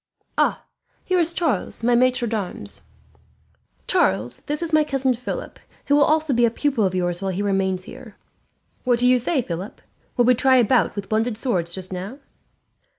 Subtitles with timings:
[0.35, 0.63] "Ah!
[1.05, 2.81] Here is Charles, my maitre d'armes.
[3.85, 7.29] "Charles, this is my cousin Philip, who will also be a pupil of yours while
[7.29, 8.15] he remains here.
[8.83, 9.79] "What do you say, Philip?
[10.17, 12.17] Will we try a bout with blunted swords just now?"